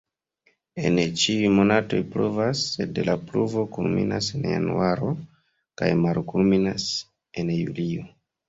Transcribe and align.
En 0.87 0.95
ĉiuj 1.23 1.51
monatoj 1.57 1.99
pluvas, 2.15 2.63
sed 2.77 2.97
la 3.11 3.15
pluvo 3.27 3.67
kulminas 3.77 4.31
en 4.39 4.49
januaro 4.55 5.13
kaj 5.83 5.91
malkulminas 6.07 6.89
en 7.43 7.57
julio. 7.61 8.11